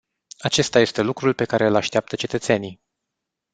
Acesta 0.39 0.79
este 0.79 1.01
lucrul 1.01 1.33
pe 1.33 1.45
care 1.45 1.65
îl 1.67 1.75
așteaptă 1.75 2.15
cetățenii. 2.15 2.81